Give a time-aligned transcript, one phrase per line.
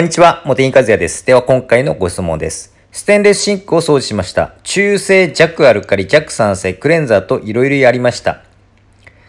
[0.00, 1.26] こんにちは、茂木和哉です。
[1.26, 2.74] では今回のご質問です。
[2.90, 4.54] ステンレスシンクを掃除しました。
[4.62, 8.42] 中性弱アルカリ弱酸性クレンザーと色々やりました。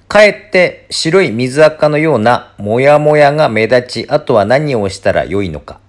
[0.08, 5.82] かえって白い水垢のようなモヤモヤが目立ち、あとは何をしたら良いのか。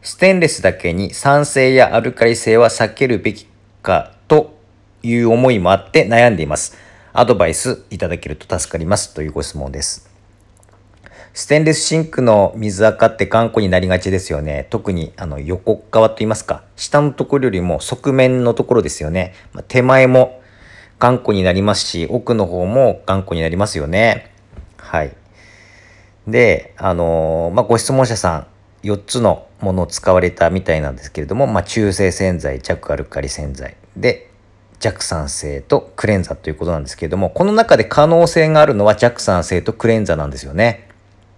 [0.00, 3.46] ステンレスだけに酸性やアルカリ性は避けるべき
[3.82, 4.56] かと
[5.02, 6.78] いう思いもあって悩んでいます。
[7.12, 10.09] アドバイスいただけると助かりますというご質問です。
[11.32, 14.66] ステンレスシンクの水垢って頑固になりがちですよね。
[14.70, 19.34] 特にあの横側と言いますか、下のところよりも側面のところですよね。
[19.52, 20.40] まあ、手前も
[20.98, 24.32] 頑固になりますし、奥の方も頑固になりますよね。
[24.76, 25.14] はい。
[26.26, 28.46] で、あのー、まあ、ご質問者さん、
[28.82, 34.30] 4つのものを使われたみたいなんですけれども、まあ、中性洗剤、弱アルカリ洗剤で、
[34.80, 40.89] 弱酸性とクレンザということなんですけれども、この中で可能性があるのは弱酸性とクレンザなんですよね。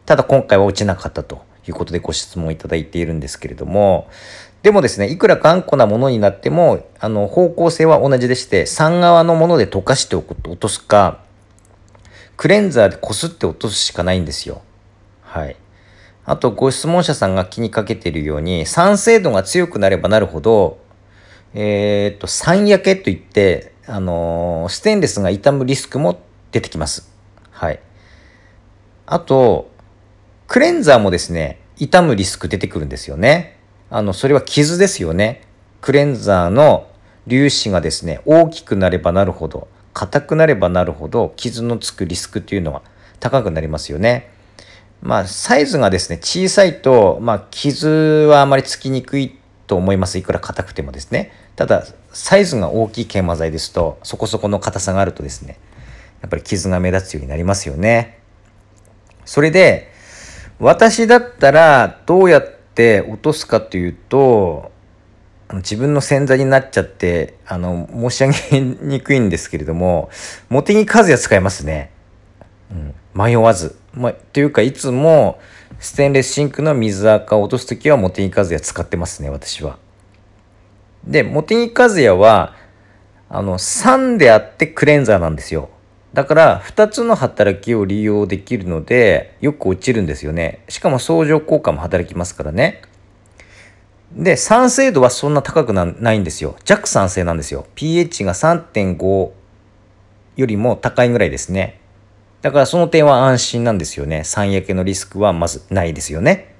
[0.06, 4.08] ただ今回は落ちなかったということでご質問いただいているんですけれども、
[4.62, 11.20] でもですね、いくら頑固なものになっても、あの、方向性は同じでして、3側のもので溶かしておくと落とすか、
[12.36, 14.62] クレンザーでこすって落とすしかないんですよ。
[15.22, 15.56] はい。
[16.24, 20.78] あと、ご質問者さんが気にかけているように、酸性度が強くなればなるほど、
[21.54, 26.20] えー、っと、酸焼けといって、あのー、ステンレスが傷むリスクも
[26.52, 27.12] 出てきます。
[27.50, 27.80] はい。
[29.06, 29.71] あと、
[30.52, 33.56] クレンザーもですね、傷むリスク出てくるんですよね。
[33.88, 35.40] あの、それは傷ですよね。
[35.80, 36.90] クレンザーの
[37.26, 42.82] 粒子がですね、大きくなればなるほど、硬くなればなるほど、傷のつくリスクというのは
[43.18, 44.28] 高くなりますよね。
[45.00, 47.88] まあ、サイズがですね、小さいと、まあ、傷
[48.28, 50.18] はあまりつきにくいと思います。
[50.18, 51.32] いくら硬くてもですね。
[51.56, 55.58] ただ、サイズが大きい研磨剤ですと、そこそこの硬さがあるとですね、
[56.20, 58.18] やっぱり傷が目立つようになりますよね。
[59.24, 59.91] それで、
[60.62, 64.70] 私だったらどうやって落とすかというと
[65.54, 70.08] 自分の洗剤になっちゃってあの申し上げにくいんですけれども
[70.48, 71.90] 茂木和哉使いますね、
[72.70, 75.40] うん、迷わず、ま、というかいつも
[75.80, 79.78] ステンレスシンクの水垢を落とす時は茂木和哉使ってますね私は。
[81.04, 82.54] で茂木和也は
[83.28, 85.70] あの酸であってクレンザーなんですよ。
[86.14, 90.64] だから2つの働きを利用できるのでよく落ちるんですよね。
[90.68, 92.82] しかも相乗効果も働きますからね。
[94.14, 96.56] で、酸性度はそんな高くないんですよ。
[96.64, 97.66] 弱酸性なんですよ。
[97.74, 99.30] pH が3.5
[100.36, 101.80] よりも高いぐらいですね。
[102.42, 104.24] だからその点は安心なんですよね。
[104.24, 106.54] 酸焼けのリスクはまずないですよね。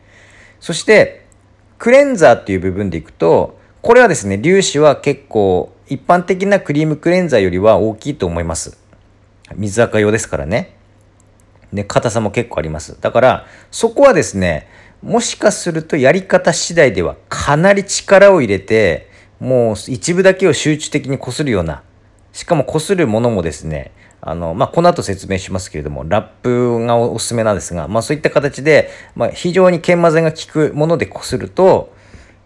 [0.60, 1.26] そして、
[1.78, 8.81] クレンザーっていう部分でいくと、これはですね、粒子は結構一般的なクリームクレンザーよりは大きいと思います。
[9.54, 10.76] 水垢用ですからね。
[11.72, 13.00] で、硬さも結構あります。
[13.00, 14.68] だから、そこはですね、
[15.02, 19.10] もしかするとやり方次第ではかなり力を入れて、
[19.40, 21.82] もう一部だけを集中的に擦るような、
[22.32, 31.92] しかも擦るものもですね、あの、まあ、この後説明しますけれども、ラップがおすすめなんですが、まあ、そういった形で、まあ、非常に研磨剤が効くもので擦ると、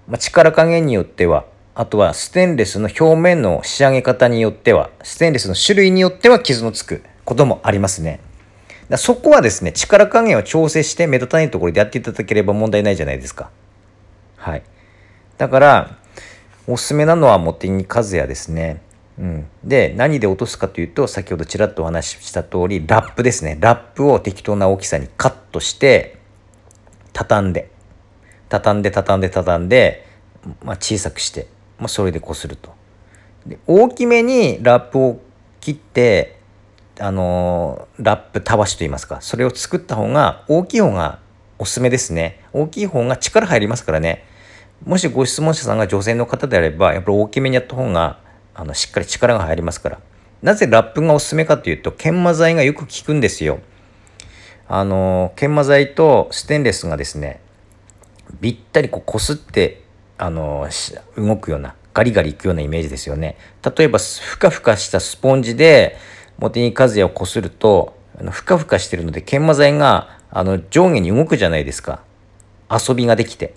[0.09, 1.45] まあ、力加減によっては、
[1.79, 8.21] あとはステンレスの表面の仕上げ方によっては、ステンレスの種類によっては傷のつくこともありますね。
[8.89, 13.51] だそこはですね、力加減を調整して目立たないところでやっていただければ問題ないじゃないですか。
[14.37, 14.63] はい。
[15.37, 15.99] だから、
[16.67, 18.81] おすすめなのは茂木和也ですね。
[19.19, 19.47] うん。
[19.63, 23.59] で、何で落とすかというと、先ほどちらっとお話しした通り、ラップですね。
[23.61, 26.17] ラップを適当な大きさにカットして、
[27.13, 27.69] 畳んで、
[28.49, 30.07] 畳んで、畳んで、畳んで、
[30.65, 31.49] まあ、小さくして、
[31.79, 32.75] まあ、それでこすると。
[33.47, 35.21] で大きめにラップを
[35.61, 36.37] 切って
[36.99, 39.21] あのー、ラップたわしと言いますか。
[39.21, 41.19] それを作った方が大きい方が
[41.59, 42.41] おすすめですね。
[42.53, 44.25] 大きい方が力入りますからね。
[44.85, 48.19] もしご質問者さんが女性の方であればやっぱり大きめにやった方が
[48.55, 50.01] あのしっかり力が入りますから。
[50.43, 53.61] なぜラップがおすすめかというと研磨剤がよく効くんですよ。
[54.69, 57.41] あの、研磨剤とステンレスがですね
[58.41, 59.83] びったりこうこすって
[60.19, 60.69] あの
[61.17, 63.37] 動くようなガリガリいくようなイメージですよね。
[63.77, 65.97] 例えばふかふかしたスポンジで
[66.39, 72.03] 茂木和也をこするとあのふかふかしてるので研磨剤があの上下に動くじゃないですか。
[72.71, 73.55] 遊びができて。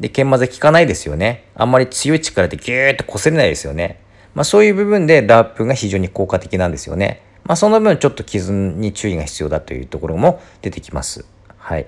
[0.00, 1.44] で研磨剤効かないですよね。
[1.54, 4.00] あんまり強い力でギューッとこせれないですよね。
[4.34, 7.22] まあそういう部分でラップが非常に効果的なんですよね。
[7.44, 11.24] まあその分ちょっと傷に注意が必要だというところも出てきます。
[11.58, 11.86] はい。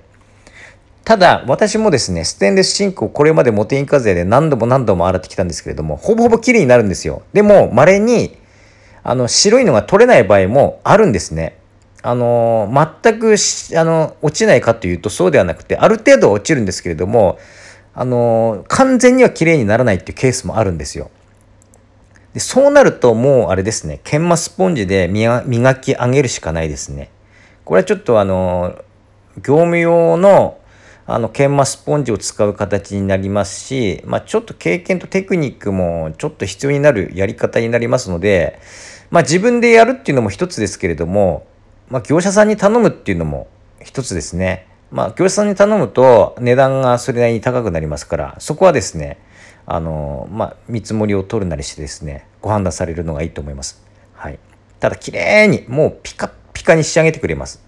[1.07, 7.23] ただ、私もですね、ステンレスシンクをこれまでモテイン課税で何度も何度も洗ってきたんですけれども、ほぼほぼ綺麗になるんですよ。
[7.33, 8.37] でも、稀に、
[9.03, 11.59] あの、白いのが取れない場合もあるんですね。
[12.03, 12.69] あの、
[13.03, 13.37] 全く
[13.77, 17.39] あの、落ちないかというとそうではなくて、ある程度落ちるんですけれども、
[17.99, 21.11] あの完全には綺麗にならないっていうケースもあるんですよ。
[22.35, 27.11] でそうなるともうあれですね研磨スポンジで磨き上げるしかないですね。
[27.65, 28.79] これはちょっとあの
[29.39, 30.59] 業務用の
[31.09, 38.59] あの研磨スポンジを使う形になりますし、まあ、ちょっと経験とテクニックもちょっと必要になるやり方になりますので、
[39.11, 41.47] まあ、自分でやるっていうのも一つですけれども、
[41.89, 43.47] まあ、業者さんに頼むっていうのも
[43.83, 44.67] 一つですね。
[44.91, 49.19] まあ、業者さんに頼むと値段がそれなりに高くなりますから、そこはですね、
[49.67, 53.83] あの、まあ、見積もりを取るなりしてですね、ご判断されるのがいいと思います。
[54.15, 54.39] はい。
[54.81, 57.63] ただ、綺麗に、もうピカピカに仕上げてくれます。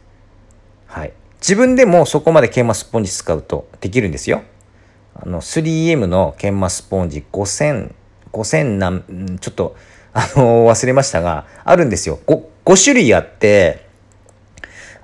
[0.86, 1.12] はい。
[1.40, 4.42] 自分でもそこまで研磨スポンジ使うとできるんですよ。
[5.14, 7.92] あの 3M の研磨スポンジ5000、
[8.32, 9.76] 5000何、ちょっと、
[10.12, 12.18] あの忘れましたが、あるんですよ。
[12.26, 13.86] 5, 5種類あって、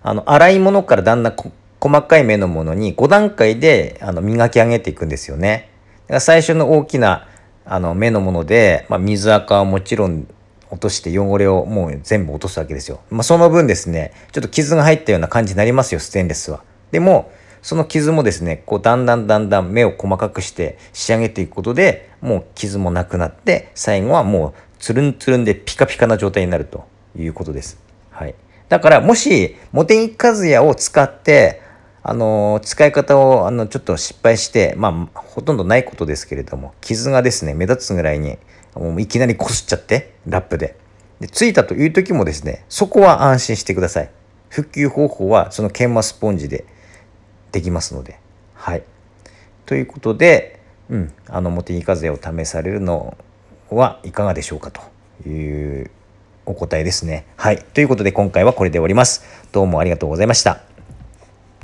[0.03, 1.37] あの、洗い物からだんだん
[1.85, 5.71] 細かい目のものに5段階であの磨き上げていくんですよね。
[6.19, 7.29] 最初の大きな
[7.67, 10.27] あの目のもので、まあ、水垢はもちろん
[10.75, 13.01] 落として汚れをもう全部落とすわけですよ。
[13.11, 16.63] まあ、その分ですね、ちょっと傷が入ったような感じになりますよ、ステンレスは。
[16.91, 17.31] でも、
[17.63, 26.85] その傷もですね、こうだんだんだんだん目を細かくして仕上げていくことで、もう傷もなくなって、最後はもうつるんつるんでピカピカな状態になると
[27.17, 27.79] いうことです。
[28.11, 28.35] はい。
[28.69, 31.63] だから、もし、モテギカズヤを使って、
[32.07, 38.37] あの、使い方を、あの、ちょっと失敗して、まあ、ほとんどないことですけれども、傷がですね、目立つぐらいに
[38.75, 40.77] もういきなりこすっちゃって、ラップで。
[41.21, 44.11] で、ついたという時もですね、そこは安心してください。
[44.51, 46.67] 復旧方法はその研磨スポンジで
[47.53, 48.21] できますので。
[48.53, 48.83] はい。
[49.65, 50.61] ということで、
[50.91, 53.17] うん、あの、茂木風を試されるの
[53.71, 54.83] はいかがでしょうかと
[55.27, 55.91] いう
[56.45, 57.25] お答えですね。
[57.37, 57.65] はい。
[57.73, 59.25] ということで今回はこれで終わります。
[59.53, 60.74] どうもありがとうございました。